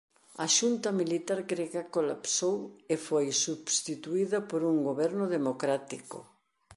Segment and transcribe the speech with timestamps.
[0.45, 2.57] A xunta militar grega colapsou
[2.93, 6.19] e foi substituída por un goberno democrático.